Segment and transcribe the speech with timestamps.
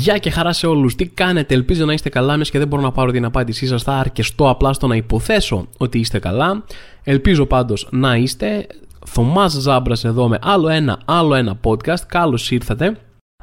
[0.00, 0.94] Γεια και χαρά σε όλους.
[0.94, 3.82] Τι κάνετε, ελπίζω να είστε καλά, μιας και δεν μπορώ να πάρω την απάντησή σας.
[3.82, 6.64] Θα αρκεστώ απλά στο να υποθέσω ότι είστε καλά.
[7.04, 8.66] Ελπίζω πάντως να είστε.
[9.06, 12.00] Θωμάς Ζάμπρας εδώ με άλλο ένα, άλλο ένα podcast.
[12.06, 12.96] Καλώς ήρθατε.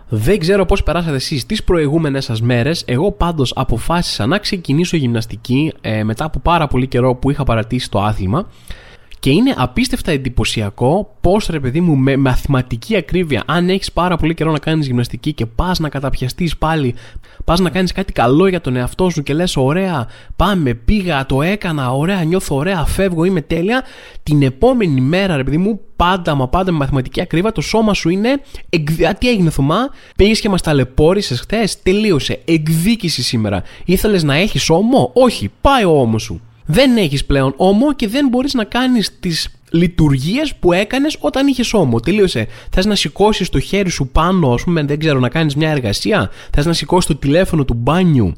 [0.10, 2.84] Δεν ξέρω πώς περάσατε εσείς τις προηγούμενες σας μέρες.
[2.88, 7.90] Εγώ πάντως αποφάσισα να ξεκινήσω γυμναστική ε, μετά από πάρα πολύ καιρό που είχα παρατήσει
[7.90, 8.48] το άθλημα.
[9.20, 14.34] Και είναι απίστευτα εντυπωσιακό πώς ρε παιδί μου με μαθηματική ακρίβεια, αν έχεις πάρα πολύ
[14.34, 16.96] καιρό να κάνεις γυμναστική και πας να καταπιαστείς πάλι,
[17.44, 21.42] πας να κάνεις κάτι καλό για τον εαυτό σου και λες: Ωραία, πάμε, πήγα, το
[21.42, 23.84] έκανα, ωραία, νιώθω ωραία, φεύγω, είμαι τέλεια.
[24.24, 28.10] Την επόμενη μέρα, ρε παιδί μου, πάντα μα πάντα με μαθηματική ακρίβεια, το σώμα σου
[28.10, 28.42] είναι.
[29.18, 32.42] Τι έγινε, Θωμά, πήγες και μας ταλαιπώρησες χθες, τελείωσε.
[32.46, 33.64] Εκδίκηση σήμερα.
[33.86, 38.28] Ήθελες να έχεις ώμο, όχι, πάει ο ώμος σου δεν έχεις πλέον όμο και δεν
[38.28, 42.00] μπορείς να κάνεις τις λειτουργίες που έκανες όταν είχες όμο.
[42.00, 42.48] Τελείωσε.
[42.72, 46.32] Θες να σηκώσεις το χέρι σου πάνω, ας πούμε, δεν ξέρω, να κάνεις μια εργασία;
[46.52, 48.34] Θες να σηκώσεις το τηλέφωνο του μπάνιου;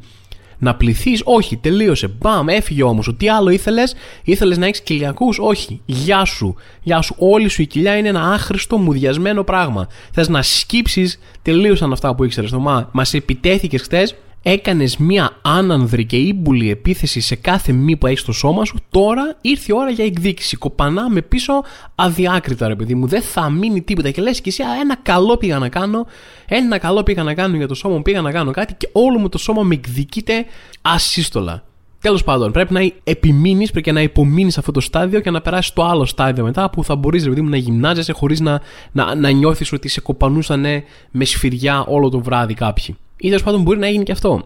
[0.58, 2.08] Να πληθείς, όχι, τελείωσε.
[2.08, 3.02] Μπαμ, έφυγε όμω.
[3.18, 5.82] Τι άλλο ήθελες, ήθελες να έχεις κοιλιακούς, όχι.
[5.86, 6.56] Γεια σου.
[6.82, 7.16] Γεια σου.
[7.18, 9.88] Όλη σου η κοιλιά είναι ένα άχρηστο, μουδιασμένο πράγμα.
[10.12, 12.52] Θες να σκύψεις, τελείωσαν αυτά που ήξερες.
[12.92, 18.32] Μας επιτέθηκες χθες, έκανες μια άνανδρη και ύμπουλη επίθεση σε κάθε μη που έχεις στο
[18.32, 20.58] σώμα σου, τώρα ήρθε η ώρα για εκδίκηση.
[20.58, 21.54] Κοπανάμε πίσω
[21.96, 23.08] αδιάκριτα, ρε παιδί μου.
[23.08, 24.12] Δεν θα μείνει τίποτα.
[24.12, 26.06] Και λες και εσύ, ένα καλό πήγα να κάνω,
[26.48, 29.20] ένα καλό πήγα να κάνω για το σώμα μου, πήγα να κάνω κάτι και όλο
[29.20, 30.46] μου το σώμα με εκδικείται
[30.82, 31.64] ασύστολα.
[32.02, 35.84] Τέλος πάντων, πρέπει να επιμείνεις και να υπομείνεις αυτό το στάδιο και να περάσεις το
[35.86, 39.88] άλλο στάδιο μετά που θα μπορείς δηλαδή, να γυμνάζεσαι χωρίς να, να, να νιώθεις ότι
[39.88, 40.66] σε κοπανούσαν
[41.12, 42.98] με σφυριά όλο το βράδυ κάποιοι.
[43.20, 44.44] Ή τέλος πάντων μπορεί να έγινε και αυτό.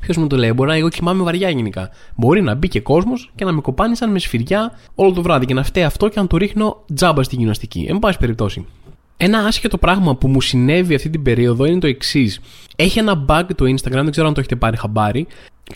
[0.00, 1.90] Ποιος μου το λέει, Μπορεί να εγώ κοιμάμαι βαριά γενικά.
[2.16, 5.46] Μπορεί να μπει και κόσμος και να με κοπάνει σαν με σφυριά όλο το βράδυ
[5.46, 7.86] και να φταίει αυτό και να το ρίχνω τζάμπα στη γυμναστική.
[7.88, 8.66] Εν πάση περιπτώσει.
[9.16, 12.40] Ένα άσχετο πράγμα που μου συνέβη αυτή την περίοδο είναι το εξής.
[12.76, 15.26] Έχει ένα bug το Instagram, δεν ξέρω αν το έχετε πάρει χαμπάρι,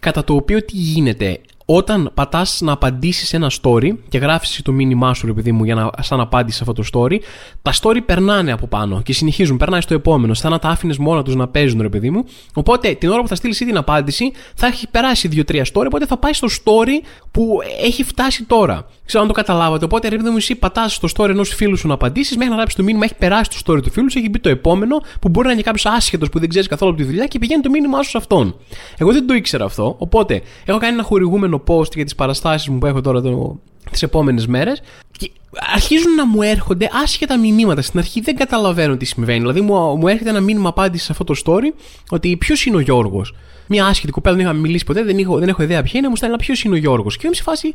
[0.00, 5.14] κατά το οποίο τι γίνεται όταν πατάς να απαντήσεις ένα story και γράφεις το μήνυμά
[5.14, 7.18] σου, επειδή μου, για να, σαν απάντηση σε αυτό το story,
[7.62, 9.56] τα story περνάνε από πάνω και συνεχίζουν.
[9.56, 12.24] Περνάει στο επόμενο, σαν να τα άφηνες μόνο τους να παίζουν, ρε παιδί μου.
[12.54, 16.16] Οπότε την ώρα που θα στείλεις την απάντηση, θα έχει περάσει 2-3 story, οπότε θα
[16.16, 18.86] πάει στο story που έχει φτάσει τώρα.
[19.04, 19.84] Ξέρω αν το καταλάβατε.
[19.84, 22.56] Οπότε, ρε παιδί μου, εσύ πατάς στο story ενός φίλου σου να απαντήσεις, μέχρι να
[22.56, 25.28] γράψεις το μήνυμα, έχει περάσει το story του φίλου σου, έχει μπει το επόμενο, που
[25.28, 27.70] μπορεί να είναι κάποιος άσχετος που δεν ξέρεις καθόλου από τη δουλειά και πηγαίνει το
[27.70, 28.56] μήνυμά σου σε αυτόν.
[28.98, 32.78] Εγώ δεν το ήξερα αυτό, οπότε έχω κάνει ένα χορηγούμενο post για τις παραστάσεις μου
[32.78, 34.82] που έχω τώρα το, τις επόμενες μέρες.
[35.18, 35.30] Και
[35.74, 37.82] αρχίζουν να μου έρχονται άσχετα μηνύματα.
[37.82, 39.38] Στην αρχή δεν καταλαβαίνω τι συμβαίνει.
[39.38, 41.72] Δηλαδή, μου, μου έρχεται ένα μήνυμα απάντησης σε αυτό το story
[42.10, 43.34] ότι ποιος είναι ο Γιώργος;
[43.66, 46.16] Μια άσχετη κοπέλα, δεν είχαμε μιλήσει ποτέ, δεν έχω, δεν έχω ιδέα ποια είναι, μου
[46.16, 47.72] στέλνει ποιος είναι ο Γιώργος; Και είμαι σε φάση,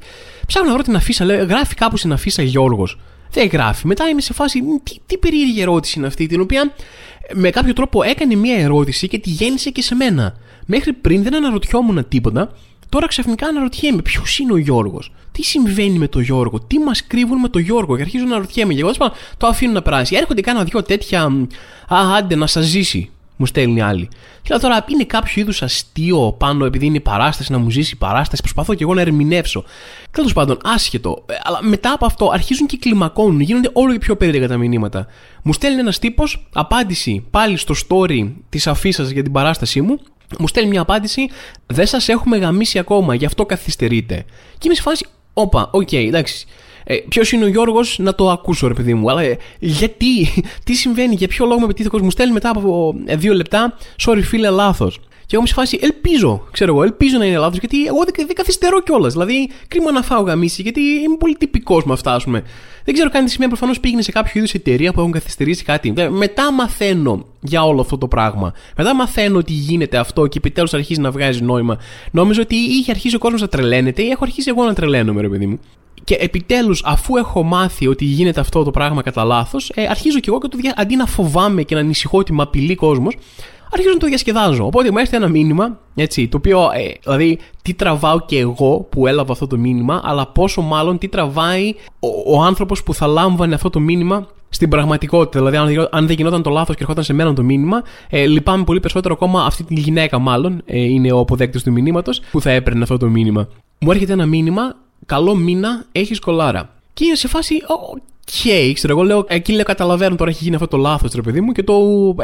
[0.47, 2.99] ψάχνω να βρω την αφίσα, λέω, γράφει κάπου στην αφίσα Γιώργος.
[3.31, 3.87] Δεν γράφει.
[3.87, 6.73] Μετά είμαι σε φάση, τι, τι περίεργη ερώτηση είναι αυτή, την οποία
[7.33, 10.35] με κάποιο τρόπο έκανε μια ερώτηση και τη γέννησε και σε μένα.
[10.65, 12.51] Μέχρι πριν δεν αναρωτιόμουν τίποτα
[12.91, 17.39] Τώρα ξαφνικά αναρωτιέμαι ποιος είναι ο Γιώργος; Τι συμβαίνει με τον Γιώργο, τι μας κρύβουν
[17.39, 18.73] με τον Γιώργο; Και αρχίζω να αναρωτιέμαι.
[18.73, 18.91] Και εγώ
[19.37, 20.15] το αφήνω να περάσει.
[20.15, 21.21] Έρχονται κάνα δυο τέτοια.
[21.87, 24.09] Α, άντε να σας ζήσει, μου στέλνει άλλη.
[24.41, 27.97] Και λέω τώρα, είναι κάποιο είδους αστείο πάνω επειδή είναι παράσταση, να μου ζήσει η
[27.97, 28.41] παράσταση.
[28.41, 29.63] Προσπαθώ και εγώ να ερμηνεύσω.
[30.11, 31.23] Τέλος πάντων, άσχετο.
[31.25, 35.07] Ε, αλλά μετά από αυτό αρχίζουν και κλιμακώνουν, γίνονται όλο και πιο περίεργα τα μηνύματα.
[35.43, 39.99] Μου στέλνει ένας τύπος απάντηση πάλι στο story της αφίσας για την παράστασή μου
[40.39, 41.29] μου στέλνει μια απάντηση,
[41.65, 44.25] δεν σας έχουμε γαμήσει ακόμα, γι' αυτό καθυστερείτε.
[44.51, 46.45] Και είμαι σε φάση, όπα, OK, okay, εντάξει.
[46.83, 49.09] Ε, Ποιος είναι ο Γιώργος, να το ακούσω, ρε παιδί μου.
[49.09, 50.27] Αλλά ε, γιατί,
[50.65, 53.77] τι συμβαίνει, για ποιο λόγο με πετύχει ο Μου στέλνει μετά από ε, δύο λεπτά,
[54.05, 54.99] sorry φίλε, λάθος.
[55.31, 58.25] Και εγώ είμαι σε φάση, ελπίζω, ξέρω εγώ, ελπίζω να είναι λάθος, γιατί εγώ δεν,
[58.27, 59.13] δεν καθυστερώ κιόλας.
[59.13, 62.43] Δηλαδή, κρίμα να φάω γαμήσι, γιατί είμαι πολύ τυπικός με αυτά, ας πούμε.
[62.83, 65.93] Δεν ξέρω καν τι σημαίνει, προφανώς πήγαινε σε κάποιο είδους εταιρεία που έχουν καθυστερήσει κάτι.
[66.09, 68.53] Μετά μαθαίνω για όλο αυτό το πράγμα.
[68.77, 71.77] Μετά μαθαίνω ότι γίνεται αυτό και επιτέλους αρχίζει να βγάζει νόημα.
[72.11, 75.29] Νόμιζα ότι είχε αρχίσει ο κόσμος να τρελαίνεται ή έχω αρχίσει εγώ να τρελαίνομαι, ρε
[75.29, 75.59] παιδί μου.
[76.03, 80.29] Και επιτέλους, αφού έχω μάθει ότι γίνεται αυτό το πράγμα κατά λάθος, ε, αρχίζω κι
[80.29, 80.73] εγώ και το δια...
[80.77, 83.15] αντί να φοβάμαι και να ανησυχώ ότι με απειλεί κόσμος,
[83.73, 84.65] αρχίζω να το διασκεδάζω.
[84.65, 89.07] Οπότε μου έρχεται ένα μήνυμα, έτσι, το οποίο, ε, δηλαδή, τι τραβάω και εγώ που
[89.07, 93.55] έλαβα αυτό το μήνυμα, αλλά πόσο μάλλον τι τραβάει ο, ο άνθρωπος που θα λάμβανε
[93.55, 95.51] αυτό το μήνυμα στην πραγματικότητα.
[95.51, 98.63] Δηλαδή, αν, αν δεν γινόταν το λάθος και ερχόταν σε μένα το μήνυμα, ε, λυπάμαι
[98.63, 102.51] πολύ περισσότερο ακόμα αυτή τη γυναίκα, μάλλον, ε, είναι ο αποδέκτης του μηνύματος, που θα
[102.51, 103.47] έπαιρνε αυτό το μήνυμα.
[103.79, 104.75] Μου έρχεται ένα μήνυμα,
[105.05, 106.69] καλό μήνα, έχεις κολάρα.
[106.93, 107.55] Και είναι σε φάση,
[108.31, 111.41] okay, ξέρω εγώ, λέω, εκεί λέω, καταλαβαίνω τώρα έχει γίνει αυτό το λάθος, ρε παιδί
[111.41, 111.79] μου, και το.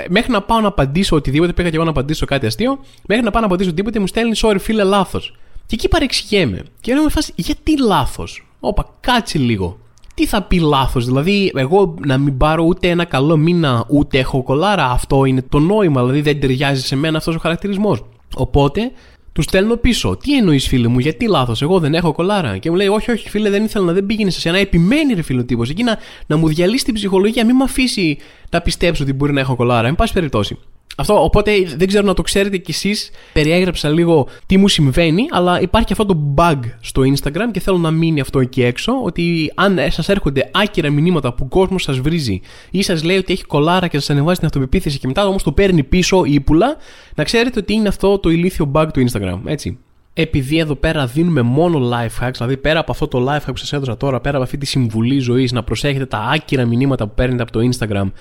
[0.10, 3.32] Μέχρι να πάω να απαντήσω οτιδήποτε, πήγα και εγώ να απαντήσω κάτι αστείο, μέχρι να
[3.32, 5.36] πάω να απαντήσω οτιδήποτε, μου στέλνει, sorry, φίλε, λάθος.
[5.66, 6.64] Και εκεί παρεξηγέμαι.
[6.82, 9.78] Και λέω με φάση, γιατί λάθος; Όπα, κάτσε λίγο.
[10.14, 11.06] τι θα πει λάθος.
[11.06, 14.86] Δηλαδή, εγώ να μην πάρω ούτε ένα καλό μήνα, ούτε έχω κολάρα.
[14.86, 16.02] Αυτό είναι το νόημα.
[16.02, 18.06] Δηλαδή, δεν ταιριάζει σε μένα αυτός ο χαρακτηρισμός.
[18.36, 18.92] Οπότε,
[19.38, 20.18] του στέλνω πίσω.
[20.18, 22.58] Τι εννοείς, φίλε μου, γιατί λάθος, εγώ δεν έχω κολάρα.
[22.58, 24.58] Και μου λέει, Όχι, όχι, φίλε, δεν ήθελα να δεν πήγαινε σε ένα.
[24.58, 25.70] Επιμένει, ρε φίλο τύπος.
[25.70, 25.98] Εκεί να,
[26.28, 28.18] να μου διαλύσει την ψυχολογία, μην με αφήσει
[28.50, 29.88] να πιστέψω ότι μπορεί να έχω κολάρα.
[29.88, 30.58] Εν πάση περιπτώσει.
[31.00, 33.10] Αυτό, οπότε δεν ξέρω να το ξέρετε κι εσείς.
[33.34, 37.92] Περιέγραψα λίγο τι μου συμβαίνει, αλλά υπάρχει αυτό το bug στο Instagram και θέλω να
[37.92, 38.94] μείνει αυτό εκεί έξω.
[39.04, 42.42] Ότι αν σας έρχονται άκυρα μηνύματα που ο κόσμος σας βρίζει
[42.72, 45.52] ή σας λέει ότι έχει κολάρα και σας ανεβάζει την αυτοπεποίθηση και μετά όμως το
[45.52, 46.78] παίρνει πίσω ύπουλα,
[47.16, 49.40] να ξέρετε ότι είναι αυτό το ηλίθιο bug του Instagram.
[49.46, 49.78] Έτσι
[50.20, 53.58] επειδή εδώ πέρα δίνουμε μόνο life hacks, δηλαδή πέρα από αυτό το life hack που
[53.58, 57.14] σας έδωσα τώρα, πέρα από αυτή τη συμβουλή ζωής, να προσέχετε τα άκυρα μηνύματα που
[57.14, 58.12] παίρνετε από το Instagram,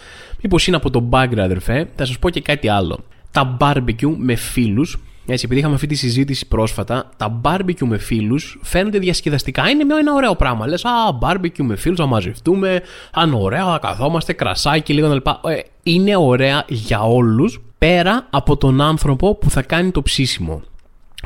[0.43, 2.99] μήπως είναι από το background, αδερφέ, θα σας πω και κάτι άλλο.
[3.31, 8.59] Τα barbecue με φίλους, έτσι, επειδή είχαμε αυτή τη συζήτηση πρόσφατα, τα barbecue με φίλους
[8.63, 9.69] φαίνονται διασκεδαστικά.
[9.69, 10.67] Είναι ένα ωραίο πράγμα.
[10.67, 10.91] Λες, Α,
[11.21, 12.83] barbecue με φίλους, θα μαζευτούμε.
[13.13, 15.27] Αν ωραία, θα καθόμαστε, κρασάκι λίγο κλπ.
[15.27, 20.63] Ε, είναι ωραία για όλους πέρα από τον άνθρωπο που θα κάνει το ψήσιμο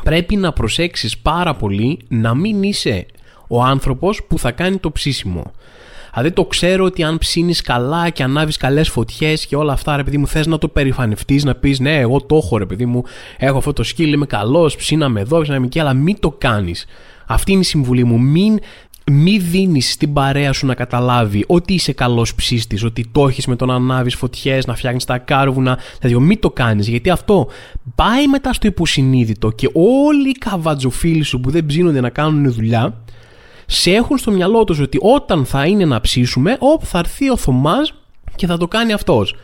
[0.03, 3.07] πρέπει να προσέξεις πάρα πολύ να μην είσαι
[3.49, 5.53] ο άνθρωπος που θα κάνει το ψήσιμο.
[6.15, 10.05] Δηλαδή το ξέρω ότι αν ψήνεις καλά και ανάβεις καλές φωτιές και όλα αυτά, ρε
[10.05, 13.03] παιδί μου, θες να το περηφανευτείς, να πεις ναι, εγώ το έχω, ρε παιδί μου,
[13.37, 16.87] έχω αυτό το σκύλ, είμαι καλός, ψήναμε εδώ, ψήναμε εκεί, αλλά μην το κάνεις.
[17.27, 18.21] Αυτή είναι η συμβουλή μου.
[18.21, 18.59] Μην
[19.07, 23.57] μη δίνεις στην παρέα σου να καταλάβει ότι είσαι καλός ψήστη, ότι το έχεις με
[23.57, 25.79] το να ανάβεις φωτιές, να φτιάχνεις τα κάρβουνα.
[26.01, 27.49] Δηλαδή, μην το κάνεις, γιατί αυτό
[27.95, 33.03] πάει μετά στο υποσυνείδητο και όλοι οι καβατζοφίλοι σου που δεν ψήνονται να κάνουν δουλειά,
[33.67, 37.37] σε έχουν στο μυαλό τους ότι όταν θα είναι να ψήσουμε, όπ, θα έρθει ο
[37.37, 37.95] Θωμάς
[38.37, 39.35] και θα το κάνει αυτός.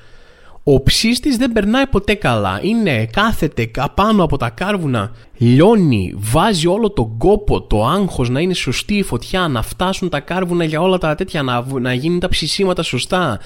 [0.68, 2.60] Ο ψήστη δεν περνάει ποτέ καλά.
[2.62, 8.54] Είναι, κάθεται πάνω από τα κάρβουνα, λιώνει, βάζει όλο τον κόπο, το άγχος να είναι
[8.54, 12.28] σωστή η φωτιά, να φτάσουν τα κάρβουνα για όλα τα τέτοια, να, να γίνουν τα
[12.28, 13.38] ψησίματα σωστά.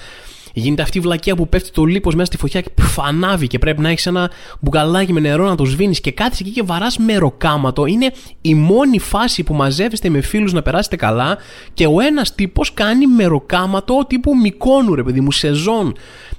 [0.53, 3.81] Γίνεται αυτή η βλακεία που πέφτει το λίπος μέσα στη φωτιά και φανάβει και πρέπει
[3.81, 7.85] να έχεις ένα μπουκαλάκι με νερό να το σβήνεις και κάθεσαι εκεί και βαράς μεροκάματο.
[7.85, 8.11] Είναι
[8.41, 11.37] η μόνη φάση που μαζεύεστε με φίλους να περάσετε καλά
[11.73, 15.95] και ο ένας τύπος κάνει μεροκάματο τύπου μικόνου, ρε παιδί μου, σεζόν.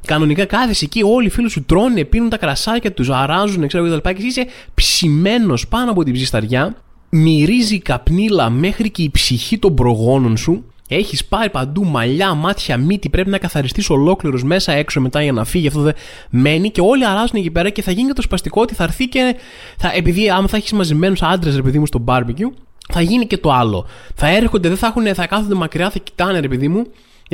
[0.06, 4.00] Κανονικά κάθεσαι εκεί, όλοι οι φίλοι σου τρώνε, πίνουν τα κρασάκια τους, αράζουν, ξέρω και
[4.00, 6.76] τα και είσαι ψημένος πάνω από την ψισταριά.
[7.08, 10.64] Μυρίζει καπνίλα μέχρι και η ψυχή των προγόνων σου
[10.94, 13.08] έχεις πάρει παντού μαλλιά, μάτια, μύτη.
[13.08, 15.66] Πρέπει να καθαριστείς ολόκληρος μέσα έξω μετά για να φύγει.
[15.66, 15.94] Αυτό δεν
[16.30, 19.08] μένει και όλοι αράζουν εκεί πέρα και θα γίνει και το σπαστικό ότι θα έρθει
[19.08, 19.36] και.
[19.76, 22.52] Θα, επειδή άμα θα έχεις μαζεμένους άντρες, ρε παιδί μου, στο barbecue,
[22.92, 23.86] θα γίνει και το άλλο.
[24.14, 26.86] Θα έρχονται, δεν θα, έχουν, θα κάθονται μακριά, θα κοιτάνε, ρε παιδί μου,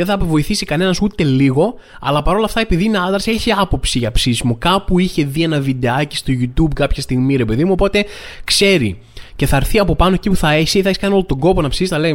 [0.05, 4.13] δεν θα βοηθήσει κανένας ούτε λίγο, αλλά παρόλα αυτά, επειδή είναι άντρας, έχει άποψη για
[4.13, 4.57] ψήσιμο.
[4.59, 8.05] Κάπου είχε δει ένα βιντεάκι στο YouTube κάποια στιγμή, ρε παιδί μου, οπότε
[8.45, 8.99] ξέρει.
[9.37, 11.63] Και θα έρθει από πάνω εκεί που θα έχει, θα έχεις κάνει όλο τον κόπο
[11.63, 12.15] να ψήσεις, θα λέει: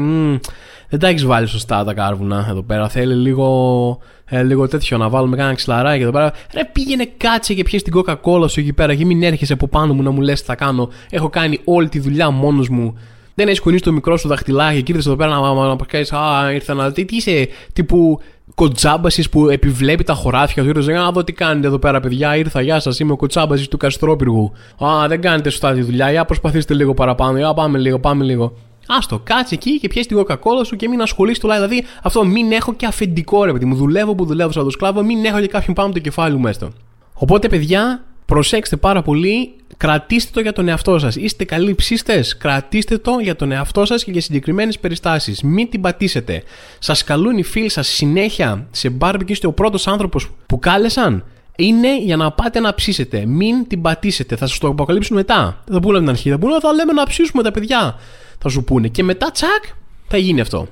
[0.89, 2.89] δεν τα έχεις βάλει σωστά τα κάρβουνα εδώ πέρα.
[2.89, 6.33] Θέλει λίγο, ε, λίγο τέτοιο να βάλουμε κάνα ξυλαράκι εδώ πέρα.
[6.53, 9.93] Ρε πήγαινε κάτσε και πιέσει την κόκα-κόλα σου εκεί πέρα και μην έρχεσαι από πάνω
[9.93, 10.89] μου να μου λες τι θα κάνω.
[11.09, 12.97] Έχω κάνει όλη τη δουλειά μόνος μου.
[13.35, 16.51] Δεν έχεις κουνήσει το μικρό σου δαχτυλάκι και ήρθε εδώ πέρα να, να, να Α,
[16.51, 16.91] ήρθα να.
[16.91, 18.19] Τι, τι είσαι, τύπου
[18.55, 20.69] κοτσάμπαση που επιβλέπει τα χωράφια του.
[20.69, 22.35] Ήρθε να δω τι κάνετε εδώ πέρα, παιδιά.
[22.35, 24.51] Ήρθα, γεια σας, είμαι ο κοτσάμπαση του Καστρόπυργου.
[24.85, 26.11] Α, δεν κάνετε σωστά τη δουλειά.
[26.11, 27.37] Για προσπαθήστε λίγο παραπάνω.
[27.37, 28.53] Για πάμε λίγο, πάμε λίγο.
[28.87, 32.51] Άστο, κάτσε εκεί και πιέσει την κοκακόλα σου και μην ασχολείσαι του Δηλαδή, αυτό μην
[32.51, 33.75] έχω και αφεντικό ρε παιδί μου.
[33.75, 36.69] Δουλεύω που δουλεύω σαν το σκλάβο, μην έχω και κάποιον πάνω το κεφάλι μου μέσα.
[37.13, 41.15] Οπότε, παιδιά, προσέξτε πάρα πολύ, κρατήστε το για τον εαυτό σας.
[41.15, 45.41] Είστε καλοί ψήστε, κρατήστε το για τον εαυτό σας και για συγκεκριμένες περιστάσεις.
[45.41, 46.43] Μην την πατήσετε.
[46.79, 51.23] Σας καλούν οι φίλοι σας συνέχεια σε μπάρμπι και είστε ο πρώτος άνθρωπος που κάλεσαν.
[51.55, 53.25] Είναι για να πάτε να ψήσετε.
[53.25, 54.35] Μην την πατήσετε.
[54.35, 55.61] Θα σας το αποκαλύψουν μετά.
[55.65, 56.29] Δεν θα πούνε την αρχή.
[56.29, 57.97] Θα πούνε, θα λέμε να ψήσουμε τα παιδιά
[58.43, 58.87] θα σου πούνε.
[58.87, 59.63] Και μετά τσακ
[60.07, 60.67] θα γίνει αυτό.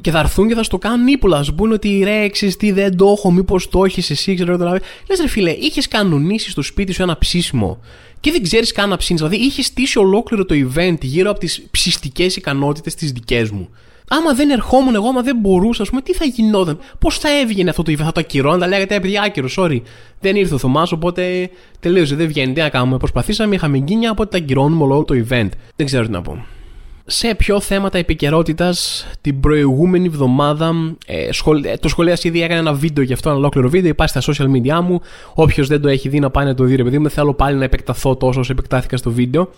[0.00, 1.36] Και θα έρθουν και θα στο κάνουν ύπουλα.
[1.36, 2.26] Θα σου πούνε ότι ρε,
[2.58, 4.78] τι δεν το έχω, μήπως το έχεις εσύ, ξέρω δηλαδή.
[5.08, 7.80] Λες ρε φίλε, είχες κανονίσει στο σπίτι σου ένα ψήσιμο
[8.20, 9.22] και δεν ξέρεις καν να ψήνεις.
[9.22, 13.68] Δηλαδή, είχες στήσει ολόκληρο το event γύρω από τις ψυστικέ ικανότητες τις δικές μου.
[14.08, 16.78] Άμα δεν ερχόμουν εγώ, άμα δεν μπορούσα, ας πούμε, τι θα γινόταν.
[16.98, 19.80] Πώς θα έβγαινε αυτό το event, θα το ακυρώναν, θα λέγατε, επειδή άκυρο, sorry.
[20.20, 21.50] Δεν ήρθε ο Θωμάς, οπότε
[21.80, 22.96] τελείωσε, δεν βγαίνει, τι να κάνουμε.
[22.96, 25.48] Προσπαθήσαμε, είχαμε γκίνια, οπότε τα ακυρώνουμε όλο το event.
[25.76, 26.46] Δεν ξέρω τι να πω
[27.06, 30.96] σε πιο θέματα επικαιρότητας την προηγούμενη εβδομάδα.
[31.06, 31.64] Ε, σχολ...
[31.64, 33.90] Ε, το σχολείο ήδη έκανε ένα βίντεο γι' αυτό, ένα ολόκληρο βίντεο.
[33.90, 35.00] Υπάρχει στα social media μου.
[35.34, 37.56] Όποιος δεν το έχει δει να πάει να το δει, ρε παιδί μου, θέλω πάλι
[37.56, 39.50] να επεκταθώ τόσο όσο επεκτάθηκα στο βίντεο.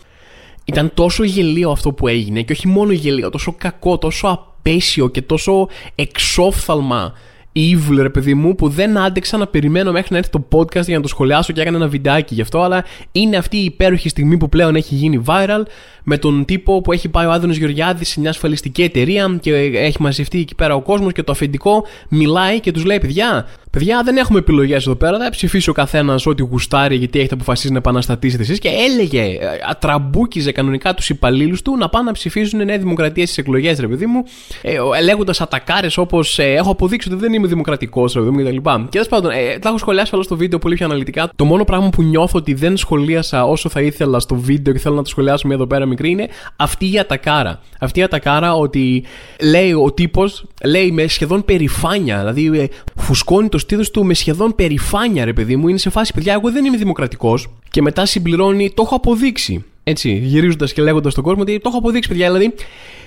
[0.65, 5.23] Ήταν τόσο γελίο αυτό που έγινε και όχι μόνο γελίο, τόσο κακό, τόσο απέσιο και
[5.23, 7.13] τόσο εξόφθαλμα
[7.59, 10.97] evil, ρε παιδί μου, που δεν άντεξα να περιμένω μέχρι να έρθει το podcast για
[10.97, 12.63] να το σχολιάσω και έκανα ένα βιντεάκι γι' αυτό.
[12.63, 15.63] Αλλά είναι αυτή η υπέροχη στιγμή που πλέον έχει γίνει viral
[16.09, 20.03] με τον τύπο που έχει πάει ο Άδωνο Γεωργιάδης σε μια ασφαλιστική εταιρεία και έχει
[20.03, 24.17] μαζευτεί εκεί πέρα ο κόσμος και το αφεντικό μιλάει και τους λέει: Παιδιά, παιδιά, δεν
[24.17, 25.19] έχουμε επιλογές εδώ πέρα.
[25.19, 28.59] Δεν ψηφίσει ο καθένας ό,τι γουστάρει γιατί έχετε αποφασίσει να επαναστατήσετε εσείς.
[28.59, 29.37] Και έλεγε, ε,
[29.71, 34.07] ατραμπούκιζε κανονικά τους υπαλλήλους του να πάνε να ψηφίσουν Νέα Δημοκρατία στις εκλογές, ρε παιδί
[34.07, 34.23] μου,
[34.63, 38.57] ε, λέγοντας ατακάρες όπως ε, Έχω αποδείξει ότι δεν είμαι δημοκρατικός, ρε παιδί μου κτλ.
[38.57, 41.31] Και τέλος πάντων, ε, τα έχω σχολιάσει όλα στο βίντεο πολύ πιο αναλυτικά.
[41.37, 44.95] Το μόνο πράγμα που νιώθω ότι δεν σχολίασα όσο θα ήθελα στο βίντεο και θέλω
[44.95, 47.61] να το σχολιάσουμε εδώ πέρα μικρή είναι αυτή η ατακάρα.
[47.79, 49.05] Αυτή η ατακάρα ότι
[49.41, 54.55] λέει ο τύπος, λέει με σχεδόν περηφάνεια, δηλαδή ε, φουσκώνει το στήθος του με σχεδόν
[54.55, 55.69] περηφάνεια, ρε παιδί μου.
[55.69, 57.49] Είναι σε φάση, παιδιά, εγώ δεν είμαι δημοκρατικός.
[57.71, 59.65] Και μετά συμπληρώνει, το έχω αποδείξει.
[59.91, 62.33] Έτσι, γυρίζοντας και λέγοντας στον κόσμο ότι το έχω αποδείξει, παιδιά.
[62.33, 62.55] Δηλαδή,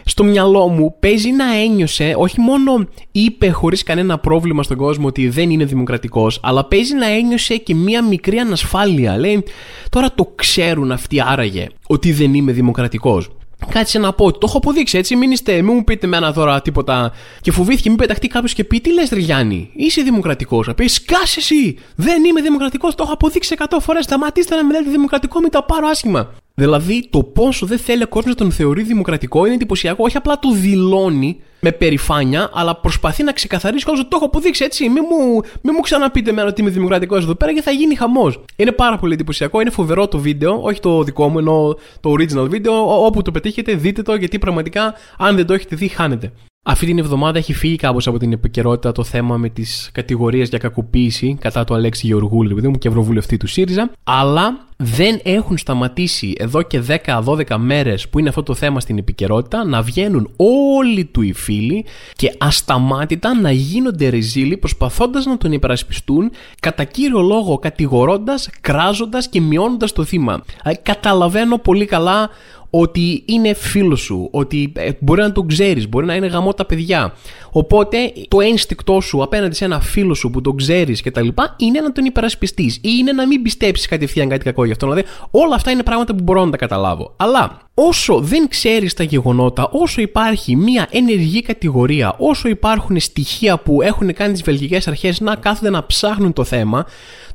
[0.06, 5.30] στο μυαλό μου παίζει να ένιωσε, όχι μόνο είπε χωρίς κανένα πρόβλημα στον κόσμο ότι
[5.30, 9.18] δεν είναι δημοκρατικός, αλλά παίζει να ένιωσε και μία μικρή ανασφάλεια.
[9.18, 9.44] Λέει,
[9.90, 13.30] τώρα το ξέρουν αυτοί άραγε ότι δεν είμαι δημοκρατικός.
[13.70, 15.16] Κάτσε να πω, το έχω αποδείξει έτσι.
[15.16, 17.12] Μην, είστε, μην μου πείτε εμένα τώρα τίποτα.
[17.42, 20.68] Και φοβήθηκε, μην πεταχτεί κάποιος και πει: Τι λες, Ριάννη, είσαι δημοκρατικός.
[20.68, 24.04] Να πει: Σκάσε εσύ, δεν είμαι δημοκρατικός, το έχω αποδείξει 100 φορές.
[24.04, 26.30] Σταματήστε να μιλάτε δημοκρατικό, μην τα πάρω άσχημα.
[26.54, 30.04] Δηλαδή, το πόσο δεν θέλει ο κόσμος να τον θεωρεί δημοκρατικό είναι εντυπωσιακό.
[30.04, 34.90] Όχι απλά το δηλώνει με περηφάνεια, αλλά προσπαθεί να ξεκαθαρίσει ότι το έχω αποδείξει έτσι.
[34.90, 38.44] Μην μου, μη μου ξαναπείτε εμένα ότι είμαι δημοκρατικός εδώ πέρα και θα γίνει χαμός.
[38.56, 42.50] Είναι πάρα πολύ εντυπωσιακό, είναι φοβερό το βίντεο, όχι το δικό μου, ενώ το original
[42.50, 43.06] βίντεο.
[43.06, 46.32] Όπου το πετύχετε, δείτε το γιατί πραγματικά, αν δεν το έχετε δει, χάνετε.
[46.64, 50.58] Αυτή την εβδομάδα έχει φύγει κάπως από την επικαιρότητα το θέμα με τις κατηγορίες για
[50.58, 56.34] κακοποίηση κατά του Αλέξη Γεωργούλη, επειδή μου και ευρωβουλευτή του ΣΥΡΙΖΑ, αλλά δεν έχουν σταματήσει
[56.38, 61.22] εδώ και 10-12 μέρες που είναι αυτό το θέμα στην επικαιρότητα να βγαίνουν όλοι του
[61.22, 68.50] οι φίλοι και ασταμάτητα να γίνονται ρεζίλοι προσπαθώντας να τον υπερασπιστούν, κατά κύριο λόγο κατηγορώντας,
[68.62, 70.44] κράζοντας και μειώνοντας το θύμα.
[70.64, 72.30] Ε, καταλαβαίνω πολύ καλά
[72.74, 76.66] ότι είναι φίλος σου, ότι ε, μπορεί να τον ξέρεις, μπορεί να είναι γαμό τα
[76.66, 77.14] παιδιά.
[77.52, 81.28] Οπότε το ένστικτό σου απέναντι σε ένα φίλο σου που τον ξέρεις κτλ.
[81.58, 84.88] είναι να τον υπερασπιστείς ή είναι να μην πιστέψεις κατευθείαν κάτι κακό γι' αυτό.
[84.88, 87.14] Δηλαδή, όλα αυτά είναι πράγματα που μπορώ να τα καταλάβω.
[87.18, 93.82] Αλλά όσο δεν ξέρεις τα γεγονότα, όσο υπάρχει μια ενεργή κατηγορία, όσο υπάρχουν στοιχεία που
[93.82, 96.86] έχουν κάνει τις βελγικές αρχές να κάθονται να ψάχνουν το θέμα,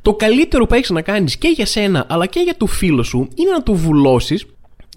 [0.01, 3.27] το καλύτερο που έχεις να κάνεις και για σένα αλλά και για το φίλο σου
[3.35, 4.45] είναι να το βουλώσεις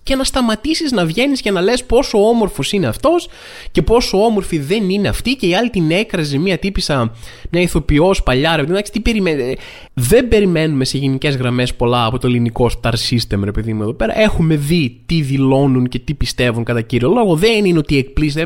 [0.02, 3.28] και να σταματήσεις να βγαίνεις και να λες πόσο όμορφος είναι αυτός
[3.70, 7.12] και πόσο όμορφη δεν είναι αυτή και η άλλη την έκραζε μια τύπησα,
[7.50, 8.56] μια ηθοποιός παλιά.
[8.56, 9.54] Ρε, εντάξει, τι περιμένε.
[9.94, 13.92] Δεν περιμένουμε σε γενικές γραμμές πολλά από το ελληνικό star system, ρε παιδί μου εδώ
[13.92, 14.20] πέρα.
[14.20, 17.36] Έχουμε δει τι δηλώνουν και τι πιστεύουν κατά κύριο λόγο.
[17.36, 18.40] Δεν είναι ότι εκπλήσει.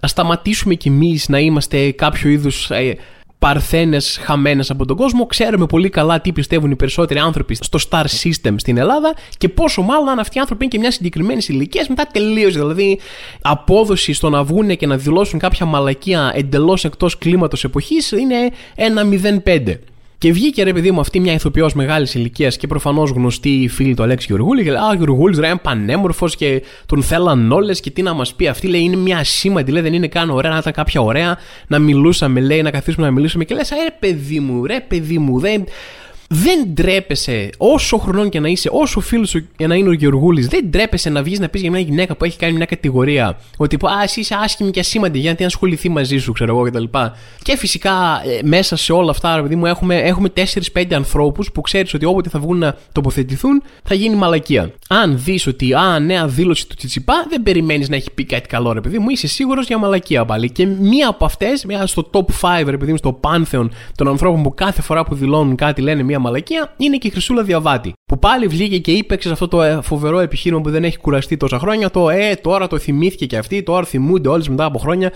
[0.00, 2.70] Α σταματήσουμε κι εμείς να είμαστε κάποιο είδους.
[3.46, 5.26] Ε, παρθένες χαμένες από τον κόσμο.
[5.26, 9.82] Ξέρουμε πολύ καλά τι πιστεύουν οι περισσότεροι άνθρωποι στο star system στην Ελλάδα και πόσο
[9.82, 12.58] μάλλον αν αυτοί οι άνθρωποι είναι και μια συγκεκριμένη ηλικία μετά τελείωσε.
[12.58, 13.00] Δηλαδή,
[13.40, 19.02] απόδοση στο να βγουν και να δηλώσουν κάποια μαλακία εντελώς εκτός κλίματος εποχής είναι ένα
[19.44, 19.78] 0,5.
[20.26, 24.02] Και βγήκε ρε παιδί μου αυτή μια ηθοποιός μεγάλης ηλικίας και προφανώς γνωστή φίλη του
[24.02, 24.62] Αλέξη Γεωργούλη.
[24.62, 28.34] Και λέει: Α, Γεωργούλης ρε, είναι πανέμορφος και τον θέλαν όλες και τι να μας
[28.34, 28.66] πει αυτή.
[28.66, 32.40] Λέει: Είναι μια ασήμαντη, λέει: Δεν είναι καν ωραία, να ήταν κάποια ωραία να μιλούσαμε,
[32.40, 33.44] λέει, να καθίσουμε να μιλήσουμε.
[33.44, 35.64] Και λες: Ρε παιδί μου, ρε παιδί μου, δεν.
[36.28, 40.48] Δεν τρέπεσαι, όσο χρονών και να είσαι, όσο φίλος σου και να είναι ο Γεωργούλης,
[40.48, 43.38] δεν τρέπεσαι να βγεις να πεις για μια γυναίκα που έχει κάνει μια κατηγορία.
[43.56, 46.62] Ότι πω, Α, εσύ είσαι άσχημη και ασήμαντη, γιατί να ασχοληθεί μαζί σου, ξέρω εγώ
[46.62, 46.82] κτλ.
[46.82, 47.10] Και,
[47.42, 47.92] και φυσικά
[48.24, 50.32] ε, μέσα σε όλα αυτά, παιδί μου, έχουμε, έχουμε
[50.74, 54.72] 4-5 ανθρώπους που ξέρεις ότι όποτε θα βγουν να τοποθετηθούν, θα γίνει μαλακία.
[54.88, 58.72] Αν δεις ότι, Α, νέα δήλωση του Τσιτσιπά, δεν περιμένεις να έχει πει κάτι καλό,
[58.72, 60.50] ρε παιδί μου, είσαι σίγουρος για μαλακία πάλι.
[60.50, 64.42] Και μία από αυτές, μία στο top 5, ρε παιδί μου, στο πάνθεον των ανθρώπων
[64.42, 67.92] που κάθε φορά που δηλώνουν κάτι λένε μία μαλακία είναι και η Χρυσούλα Διαβάτη.
[68.06, 71.36] Που πάλι βγήκε και είπε σε αυτό το ε, φοβερό επιχείρημα που δεν έχει κουραστεί
[71.36, 71.90] τόσα χρόνια.
[71.90, 75.12] Το ε, τώρα το θυμήθηκε και αυτή, τώρα θυμούνται όλες μετά από χρόνια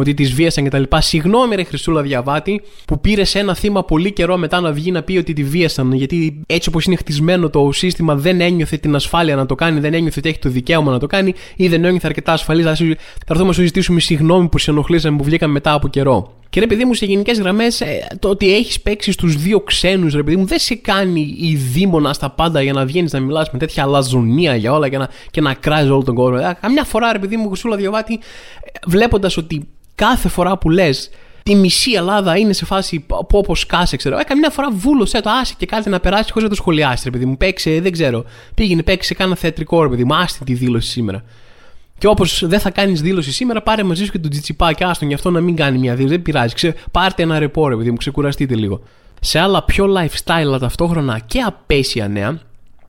[0.00, 0.82] ότι τις βίασαν κτλ.
[0.98, 5.16] Συγγνώμη, ρε Χρυσούλα Διαβάτη, που πήρες ένα θύμα πολύ καιρό μετά να βγει να πει
[5.16, 5.92] ότι τη βίασαν.
[5.92, 9.94] Γιατί έτσι όπως είναι χτισμένο το σύστημα δεν ένιωθε την ασφάλεια να το κάνει, δεν
[9.94, 12.64] ένιωθε ότι έχει το δικαίωμα να το κάνει ή δεν ένιωθε αρκετά ασφαλής.
[12.64, 12.96] Θα
[13.28, 16.32] έρθουμε να σου ζητήσουμε συγγνώμη που σε ενοχλήσαμε που βγήκαμε μετά από καιρό.
[16.50, 20.14] Και ρε παιδί μου, σε γενικές γραμμές, ε, το ότι έχεις παίξει στους δύο ξένους,
[20.14, 23.50] ρε παιδί μου, δεν σε κάνει η δίμονα στα πάντα για να βγαίνεις να μιλάς
[23.50, 26.38] με τέτοια αλαζονία για όλα και να, και να κράζεις όλο τον κόσμο.
[26.42, 28.18] Ε, καμιά φορά, ρε παιδί μου, Χρυσούλα Διαβάτη, ε,
[28.86, 31.10] βλέποντας ότι κάθε φορά που λες
[31.42, 34.18] τη μισή Ελλάδα είναι σε φάση όπως κάσε, ξέρω.
[34.18, 37.10] Ε, καμιά φορά βούλωσε το άσε και κάτι να περάσει χωρίς να το σχολιάσει, ρε
[37.10, 37.36] παιδί μου.
[37.36, 38.24] Παίξε, δεν ξέρω.
[38.54, 40.14] Πήγαινε, παίξε, κάνα θεατρικό, ρε παιδί μου.
[40.14, 41.22] Άστη τη δήλωση σήμερα.
[41.98, 45.08] Και όπως δεν θα κάνεις δήλωση σήμερα, πάρε μαζί σου και τον Τζιτσιπά και άστον
[45.08, 46.14] γι' αυτό να μην κάνει μια δήλωση.
[46.14, 46.54] Δεν πειράζει.
[46.54, 48.80] Ξε, πάρτε ένα ρεπόρε, επειδή μου ξεκουραστείτε λίγο.
[49.20, 52.40] Σε άλλα πιο lifestyle, αλλά ταυτόχρονα και απέσια νέα,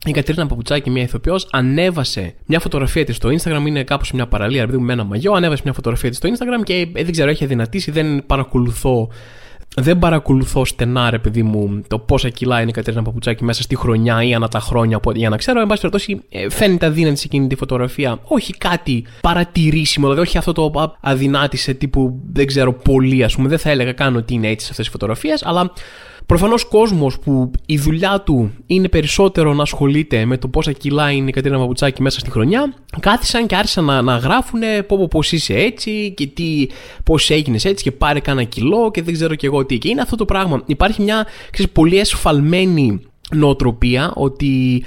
[0.05, 3.67] η Κατρίνα Παπουτσάκη, μια ηθοποιός, ανέβασε μια φωτογραφία της στο Instagram.
[3.67, 5.33] Είναι κάπως μια παραλία, δηλαδή με ένα μαγιό.
[5.33, 7.91] Ανέβασε μια φωτογραφία της στο Instagram και ε, δεν ξέρω, έχει αδυνατήσει.
[7.91, 9.09] Δεν παρακολουθώ
[9.75, 13.75] δεν παρακολουθώ στενά, ρε παιδί μου, το πόσα κιλά είναι η Κατερίνα Παπουτσάκη μέσα στη
[13.75, 15.61] χρονιά ή ανά τα χρόνια για να ξέρω.
[15.61, 18.19] Εν πάση περιπτώσει, ε, φαίνεται αδύνατη σε εκείνη τη φωτογραφία.
[18.23, 23.47] Όχι κάτι παρατηρήσιμο, δηλαδή όχι αυτό το αδυνάτησε τύπου δεν ξέρω πολύ, ας πούμε.
[23.47, 25.71] Δεν θα έλεγα καν ότι είναι έτσι σε αυτές τις φωτογραφίες, αλλά
[26.29, 31.29] Προφανώς κόσμος που η δουλειά του είναι περισσότερο να ασχολείται με το πόσα κιλά είναι
[31.29, 35.53] η Κατρίνα Παπουτσάκη μέσα στη χρονιά, κάθισαν και άρχισαν να, να γράφουν πώ πώς είσαι
[35.53, 36.67] έτσι και τι,
[37.03, 39.77] πώς έγινες έτσι και πάρε κάνα κιλό και δεν ξέρω και εγώ τι.
[39.77, 40.61] Και είναι αυτό το πράγμα.
[40.65, 44.83] Υπάρχει μια ξέρεις, πολύ εσφαλμένη νοοτροπία ότι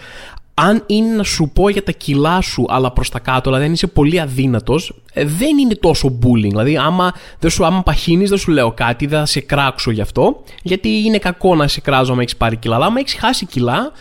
[0.54, 3.73] αν είναι να σου πω για τα κιλά σου, αλλά προς τα κάτω, δηλαδή αν
[3.73, 6.49] είσαι πολύ αδύνατος, ε, δεν είναι τόσο bullying.
[6.49, 10.00] Δηλαδή, άμα, δεν σου, άμα παχύνεις, δεν σου λέω κάτι, δεν θα σε κράξω γι'
[10.00, 12.75] αυτό, γιατί είναι κακό να σε κράζω άμα έχεις πάρει κιλά.
[12.75, 13.92] Αλλά άμα έχεις χάσει κιλά,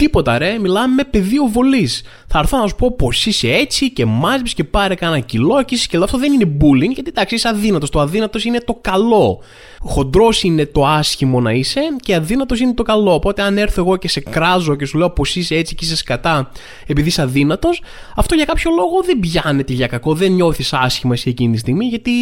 [0.00, 2.02] Τίποτα ρε, μιλάμε με πεδίο βολής.
[2.26, 5.74] Θα έρθω να σου πω πως είσαι έτσι και μάζεψες και πάρε κανένα κιλό και
[5.74, 7.90] είσαι και Αυτό δεν είναι bullying, γιατί εντάξει είσαι αδύνατος.
[7.90, 9.40] Το αδύνατος είναι το καλό.
[9.82, 13.14] Χοντρός είναι το άσχημο να είσαι και αδύνατος είναι το καλό.
[13.14, 15.96] Οπότε αν έρθω εγώ και σε κράζω και σου λέω πως είσαι έτσι και είσαι
[15.96, 16.50] σκατά
[16.86, 17.82] επειδή είσαι αδύνατος,
[18.16, 20.14] αυτό για κάποιο λόγο δεν πιάνεται για κακό.
[20.14, 22.20] Δεν νιώθεις άσχημα εσύ εκείνη τη στιγμή γιατί,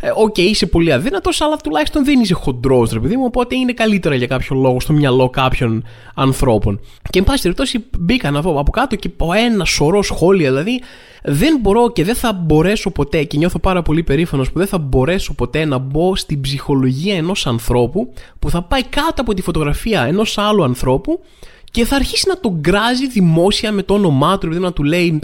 [0.00, 3.24] ε, οκ, είσαι πολύ αδύνατος, αλλά τουλάχιστον δεν είσαι χοντρός, ρε παιδί μου.
[3.24, 5.84] Οπότε είναι καλύτερα για κάποιο λόγο στο μυαλό κάποιων
[6.14, 6.80] ανθρώπων.
[7.10, 10.80] Και εν πάση περιπτώσει μπήκα να δω από κάτω και από ένα σωρό σχόλια δηλαδή
[11.28, 14.78] δεν μπορώ και δεν θα μπορέσω ποτέ και νιώθω πάρα πολύ περήφανος που δεν θα
[14.78, 20.02] μπορέσω ποτέ να μπω στην ψυχολογία ενός ανθρώπου που θα πάει κάτω από τη φωτογραφία
[20.02, 21.20] ενός άλλου ανθρώπου
[21.76, 25.20] και θα αρχίσει να τον γκράζει δημόσια με το όνομά του, δηλαδή να του λέει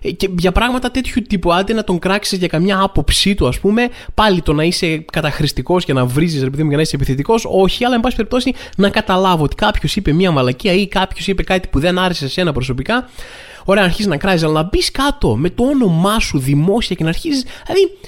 [0.00, 1.52] ε, και για πράγματα τέτοιου τύπου.
[1.52, 5.84] Άντε να τον κράξεις για καμιά άποψή του, ας πούμε, πάλι το να είσαι καταχρηστικός
[5.84, 8.90] και να βρίζεις, επειδή μου για να είσαι επιθετικός, όχι, αλλά εν πάση περιπτώσει να
[8.90, 12.52] καταλάβω ότι κάποιος είπε μία μαλακία ή κάποιος είπε κάτι που δεν άρεσε σε σένα
[12.52, 13.08] προσωπικά.
[13.64, 17.08] Ωραία, αρχίζεις να κράζεις, αλλά να μπεις κάτω με το όνομά σου δημόσια και να
[17.08, 17.44] αρχίζεις.
[17.66, 17.98] Δηλαδή,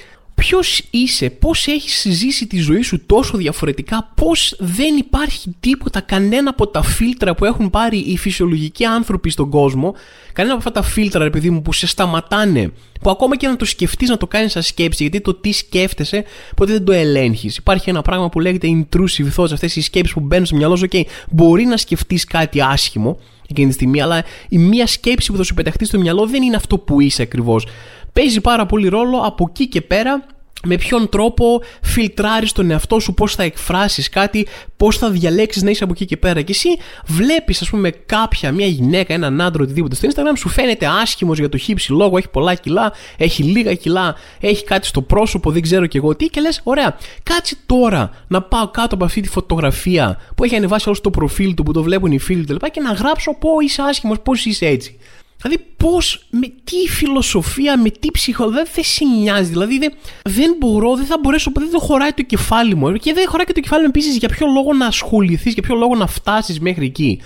[0.41, 6.49] ποιος είσαι, πώς έχεις ζήσει τη ζωή σου τόσο διαφορετικά, πώς δεν υπάρχει τίποτα, κανένα
[6.49, 9.95] από τα φίλτρα που έχουν πάρει οι φυσιολογικοί άνθρωποι στον κόσμο,
[10.33, 13.65] κανένα από αυτά τα φίλτρα, επειδή μου, που σε σταματάνε, που ακόμα και να το
[13.65, 16.23] σκεφτείς, να το κάνεις σαν σκέψη, γιατί το τι σκέφτεσαι,
[16.55, 17.57] ποτέ δεν το ελέγχεις.
[17.57, 20.87] Υπάρχει ένα πράγμα που λέγεται intrusive thoughts, αυτές οι σκέψεις που μπαίνουν στο μυαλό σου,
[20.91, 21.01] OK,
[21.31, 25.53] μπορεί να σκεφτείς κάτι άσχημο εκείνη τη στιγμή, αλλά η μία σκέψη που θα σου
[25.53, 27.67] πεταχτεί στο μυαλό δεν είναι αυτό που είσαι ακριβώς
[28.13, 30.25] παίζει πάρα πολύ ρόλο από εκεί και πέρα
[30.63, 34.47] με ποιον τρόπο φιλτράρεις τον εαυτό σου, πώς θα εκφράσεις κάτι,
[34.77, 36.41] πώς θα διαλέξεις να είσαι από εκεί και πέρα.
[36.41, 36.69] Και εσύ
[37.05, 41.49] βλέπεις, ας πούμε, κάποια, μια γυναίκα, έναν άντρα, οτιδήποτε στο Instagram, σου φαίνεται άσχημος για
[41.49, 45.85] το χύψη λόγο, έχει πολλά κιλά, έχει λίγα κιλά, έχει κάτι στο πρόσωπο, δεν ξέρω
[45.85, 50.19] κι εγώ τι, και λες, ωραία, κάτσε τώρα να πάω κάτω από αυτή τη φωτογραφία
[50.35, 52.91] που έχει ανεβάσει όλο το προφίλ του, που το βλέπουν οι φίλοι του και να
[52.91, 54.97] γράψω πω είσαι άσχημος, πώς είσαι έτσι.
[55.41, 59.49] Δηλαδή, πώς, με τι φιλοσοφία, με τι ψυχολογία, δεν σε νοιάζει.
[59.49, 62.93] Δηλαδή, δεν, δεν μπορώ, δεν θα μπορέσω, δεν το χωράει το κεφάλι μου.
[62.93, 65.75] Και δεν χωράει και το κεφάλι μου επίσης για ποιο λόγο να ασχοληθείς, για ποιο
[65.75, 67.21] λόγο να φτάσεις μέχρι εκεί.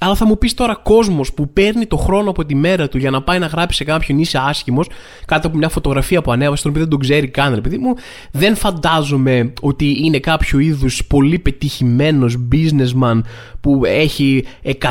[0.00, 3.10] Αλλά θα μου πεις τώρα κόσμος που παίρνει το χρόνο από τη μέρα του για
[3.10, 4.88] να πάει να γράψει σε κάποιον είσαι άσχημος
[5.26, 7.94] κάτω από μια φωτογραφία που ανέβασε, τον οποίο δεν τον ξέρει καν, ρε παιδί μου,
[8.30, 13.20] δεν φαντάζομαι ότι είναι κάποιο είδους πολύ πετυχημένος businessman
[13.60, 14.90] που έχει 100.000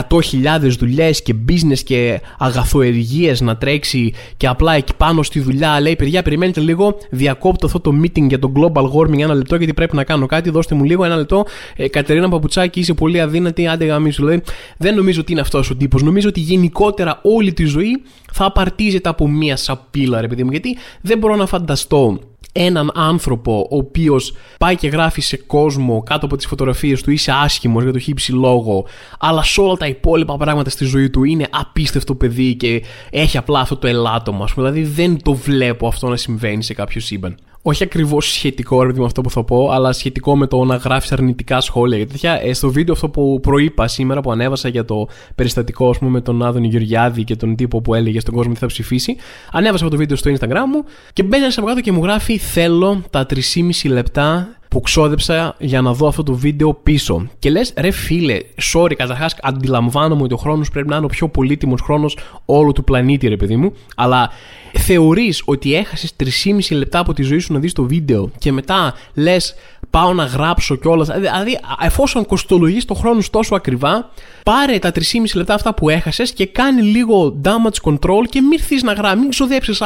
[0.78, 6.22] δουλειές και business και αγαθοεργίες να τρέξει και απλά εκεί πάνω στη δουλειά λέει: Παιδιά,
[6.22, 10.04] περιμένετε λίγο, διακόπτω αυτό το meeting για το global warming ένα λεπτό γιατί πρέπει να
[10.04, 10.50] κάνω κάτι.
[10.50, 11.46] Δώστε μου λίγο ένα λεπτό.
[11.76, 13.68] Ε, Κατερίνα Παπουτσάκη, είσαι πολύ αδύνατη.
[13.68, 14.26] Άντε γαμίσου.
[14.26, 14.44] Δηλαδή,
[14.78, 16.04] δεν νομίζω ότι είναι αυτός ο τύπος.
[16.04, 20.52] Νομίζω ότι γενικότερα όλη τη ζωή θα απαρτίζεται από μία σαπίλα, ρε παιδί μου.
[20.52, 22.20] Γιατί δεν μπορώ να φανταστώ
[22.58, 27.32] έναν άνθρωπο ο οποίος πάει και γράφει σε κόσμο κάτω από τις φωτογραφίες του είσαι
[27.32, 28.86] άσχημος για το χύψη λόγο,
[29.20, 33.60] αλλά σε όλα τα υπόλοιπα πράγματα στη ζωή του είναι απίστευτο παιδί και έχει απλά
[33.60, 34.48] αυτό το ελάττωμα.
[34.56, 39.06] Δηλαδή δεν το βλέπω αυτό να συμβαίνει σε κάποιο σύμπαν όχι ακριβώς σχετικό ρε, με
[39.06, 41.98] αυτό που θα πω, αλλά σχετικό με το να γράφεις αρνητικά σχόλια.
[41.98, 46.10] Γιατί τέτοια, ε, στο βίντεο αυτό που προείπα σήμερα που ανέβασα για το περιστατικό πούμε,
[46.12, 49.16] με τον Άδωνη Γεωργιάδη και τον τύπο που έλεγε στον κόσμο τι θα ψηφίσει,
[49.52, 52.38] ανέβασα αυτό το βίντεο στο Instagram μου και μπαίνει ένα από κάτω και μου γράφει
[52.38, 57.28] Θέλω τα 3,5 λεπτά που ξόδεψα για να δω αυτό το βίντεο πίσω.
[57.40, 58.40] Και λες, ρε φίλε,
[58.74, 62.84] sorry, καταρχάς αντιλαμβάνομαι ότι ο χρόνος πρέπει να είναι ο πιο πολύτιμος χρόνος όλου του
[62.84, 64.30] πλανήτη, ρε παιδί μου, αλλά
[64.74, 68.94] θεωρείς ότι έχασες 3,5 λεπτά από τη ζωή σου να δεις το βίντεο και μετά
[69.14, 69.56] λες,
[69.96, 71.08] πάω να γράψω κιόλας.
[71.08, 74.10] Δηλαδή, εφόσον κοστολογείς το χρόνο τόσο ακριβά,
[74.44, 75.02] πάρε τα 3,5
[75.36, 79.20] λεπτά αυτά που έχασες και κάνει λίγο damage control και μην έρθεις να γράψεις.
[79.20, 79.82] Μην ξοδέψεις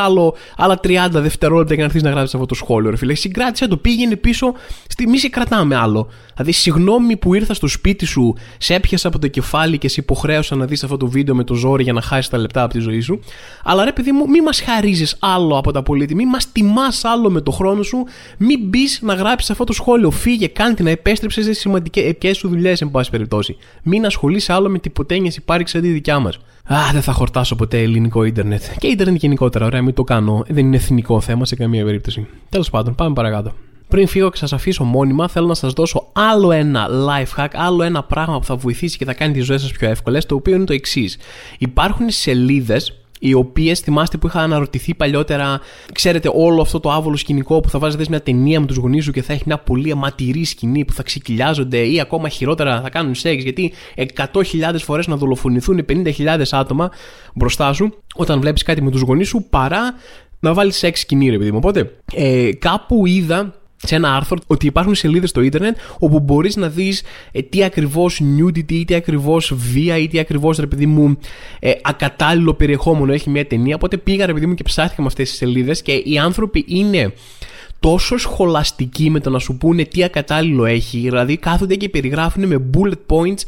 [0.55, 2.89] άλλα 30 δευτερόλεπτα για να έρθεις να γράψεις αυτό το σχόλιο.
[2.89, 4.53] Ρε φίλε, συγκράτησε το, πήγαινε πίσω.
[4.87, 5.07] Στη...
[5.07, 6.07] Μη σε κρατάμε άλλο.
[6.35, 10.55] Δηλαδή, συγγνώμη που ήρθα στο σπίτι σου, σε έπιασα από το κεφάλι και σε υποχρέωσα
[10.55, 12.79] να δεις αυτό το βίντεο με το ζόρι για να χάσεις τα λεπτά από τη
[12.79, 13.19] ζωή σου.
[13.63, 17.29] Αλλά ρε παιδί μου, μη μας χαρίζεις άλλο από τα πολίτη, μη μας τιμάς άλλο
[17.29, 18.03] με το χρόνο σου,
[18.37, 19.97] μην μπεις να γράψεις αυτό το σχόλιο.
[20.11, 23.57] Φύγε, κάντε να επέστρεψε σε σημαντικές σου δουλειές, εν πάση περιπτώσει.
[23.83, 26.35] Μην ασχολείσαι άλλο με τυποτένιε υπάρξεις αντί δικιά μας.
[26.63, 28.61] Α, δεν θα χορτάσω ποτέ ελληνικό ίντερνετ.
[28.77, 30.43] Και ίντερνετ γενικότερα, ωραία, μην το κάνω.
[30.47, 32.27] Δεν είναι εθνικό θέμα σε καμία περίπτωση.
[32.49, 33.53] Τέλος πάντων, πάμε παρακάτω.
[33.87, 37.83] Πριν φύγω και σας αφήσω μόνιμα, θέλω να σας δώσω άλλο ένα life hack, άλλο
[37.83, 40.55] ένα πράγμα που θα βοηθήσει και θα κάνει τις ζωές σας πιο εύκολες, το οποίο
[40.55, 41.17] είναι το εξής.
[41.57, 45.59] Υπάρχουν σελίδες οι οποίες θυμάστε που είχα αναρωτηθεί παλιότερα,
[45.93, 49.11] ξέρετε, όλο αυτό το άβολο σκηνικό που θα βάζετε μια ταινία με τους γονείς σου
[49.11, 53.15] και θα έχει μια πολύ αματηρή σκηνή που θα ξεκυλιάζονται ή ακόμα χειρότερα θα κάνουν
[53.15, 54.23] σεξ γιατί 100.000
[54.77, 56.91] φορές να δολοφονηθούν 50.000 άτομα
[57.35, 59.93] μπροστά σου όταν βλέπεις κάτι με τους γονείς σου παρά
[60.39, 61.57] να βάλεις σεξ σκηνή, ρε παιδί μου.
[61.57, 66.67] Οπότε, ε, κάπου είδα σε ένα άρθρο ότι υπάρχουν σελίδες στο ίντερνετ όπου μπορείς να
[66.69, 71.17] δεις ε, τι ακριβώς nudity ή τι ακριβώς βία ή τι ακριβώς ρε παιδί μου
[71.59, 73.75] ε, ακατάλληλο περιεχόμενο έχει μια ταινία.
[73.75, 77.13] Οπότε πήγα ρε παιδί μου και ψάχτηκα με αυτές τις σελίδες και οι άνθρωποι είναι
[77.79, 80.97] τόσο σχολαστικοί με το να σου πούνε τι ακατάλληλο έχει.
[80.97, 83.41] Δηλαδή κάθονται και περιγράφουν με bullet points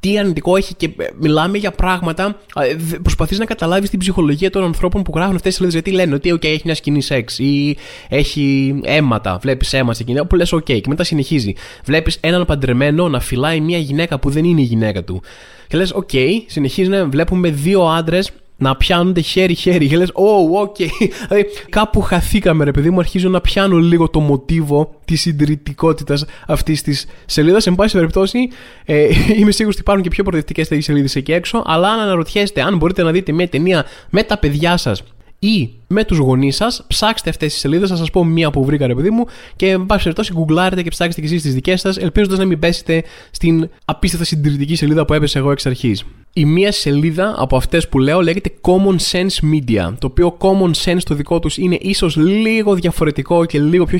[0.00, 2.40] τι αρνητικό έχει και ε, μιλάμε για πράγματα.
[2.54, 5.80] Ε, Προσπαθείς να καταλάβεις την ψυχολογία των ανθρώπων που γράφουν αυτές τις σελίδες.
[5.82, 7.76] Γιατί λένε ότι okay, έχει μια σκηνή σεξ ή
[8.08, 9.38] έχει αίματα.
[9.42, 10.18] Βλέπεις αίμα στην κοινή.
[10.18, 11.54] Όπου λες, OK, και μετά συνεχίζει.
[11.84, 15.22] Βλέπεις έναν παντρεμένο να φυλάει μια γυναίκα που δεν είναι η γυναίκα του.
[15.66, 19.86] Και λες, OK, συνεχίζει να βλέπουμε δύο άντρες να πιάνονται χέρι-χέρι.
[19.86, 20.88] Και λες, oh, ok.
[21.28, 22.98] δηλαδή, κάπου χαθήκαμε, ρε παιδί μου.
[22.98, 27.66] Αρχίζω να πιάνω λίγο το μοτίβο της συντηρητικότητας αυτής της σελίδας.
[27.66, 28.38] Εν πάση περιπτώσει,
[28.84, 31.62] ε, είμαι σίγουρος ότι υπάρχουν και πιο προοδευτικές τέτοιες σελίδες εκεί έξω.
[31.66, 35.02] Αλλά αν αναρωτιέστε, αν μπορείτε να δείτε μια ταινία με τα παιδιά σας
[35.38, 37.88] ή με τους γονείς σας, ψάξτε αυτές τις σελίδες.
[37.88, 39.24] Θα σας πω μία που βρήκα, ρε παιδί μου,
[39.56, 42.58] και εν πάση περιπτώσει, γκουγκλάρετε και ψάξτε και εσείς τις δικές σας, ελπίζοντας να μην
[42.58, 46.04] πέσετε στην απίστευτα συντηρητική σελίδα που έπεσε εγώ εξ αρχής.
[46.38, 49.94] Η μία σελίδα από αυτές που λέω λέγεται Common Sense Media.
[49.98, 53.98] Το οποίο Common Sense το δικό τους είναι ίσως λίγο διαφορετικό και λίγο πιο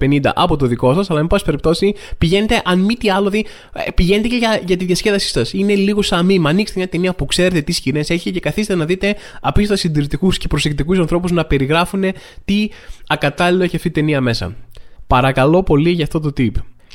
[0.00, 3.46] 1950 από το δικό σας, αλλά εν πάση περιπτώσει πηγαίνετε, αν μη τι άλλο, δει,
[3.72, 5.52] ε, πηγαίνετε και για, για τη διασκέδασή σας.
[5.52, 6.50] Είναι λίγο σαν μήμα.
[6.50, 10.48] Ανοίξτε μια ταινία που ξέρετε τι σκηνές έχει και καθίστε να δείτε απίστευτα συντηρητικούς και
[10.48, 12.04] προσεκτικούς ανθρώπους να περιγράφουν
[12.44, 12.68] τι
[13.06, 14.56] ακατάλληλο έχει αυτή η ταινία μέσα.
[15.06, 16.52] Παρακαλώ πολύ για αυτό το tip.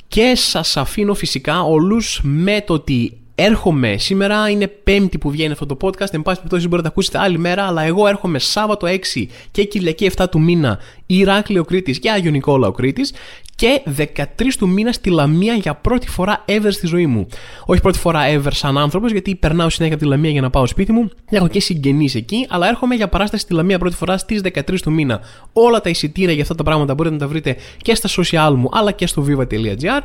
[0.07, 5.65] Και σας αφήνω φυσικά όλους με το ότι έρχομαι σήμερα, είναι Πέμπτη που βγαίνει αυτό
[5.65, 6.11] το podcast.
[6.11, 10.11] Εν πάση περιπτώσει μπορείτε να ακούσετε άλλη μέρα, αλλά εγώ έρχομαι Σάββατο 6 και Κυριακή
[10.17, 13.13] 7 του μήνα Ηράκλειο Κρήτης και Άγιο Νικόλαο Κρήτης
[13.55, 14.23] και 13
[14.57, 17.27] του μήνα στη Λαμία για πρώτη φορά ever στη ζωή μου.
[17.65, 20.67] Όχι πρώτη φορά ever σαν άνθρωπος, γιατί περνάω συνέχεια από τη Λαμία για να πάω
[20.67, 21.09] σπίτι μου.
[21.29, 24.91] Έχω και συγγενείς εκεί, αλλά έρχομαι για παράσταση στη Λαμία πρώτη φορά στις 13 του
[24.91, 25.21] μήνα.
[25.53, 28.69] Όλα τα εισιτήρια για αυτά τα πράγματα μπορείτε να τα βρείτε και στα social μου
[28.71, 30.01] αλλά και στο viva.gr.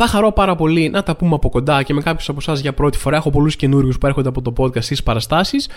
[0.00, 2.72] Θα χαρώ πάρα πολύ να τα πούμε από κοντά και με κάποιους από εσάς για
[2.72, 3.16] πρώτη φορά.
[3.16, 5.68] Έχω πολλούς καινούριους που έρχονται από το podcast στις παραστάσεις.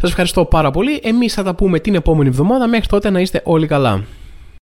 [0.00, 1.00] Σας ευχαριστώ πάρα πολύ.
[1.02, 2.68] Εμείς θα τα πούμε την επόμενη εβδομάδα.
[2.68, 4.04] Μέχρι τότε να είστε όλοι καλά.